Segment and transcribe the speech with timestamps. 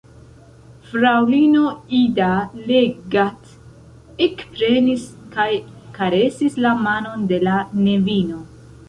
[0.91, 1.65] Fraŭlino
[1.97, 2.29] Ida
[2.71, 3.51] Leggat
[4.29, 5.05] ekprenis
[5.37, 5.47] kaj
[5.99, 8.41] karesis la manon de la nevino.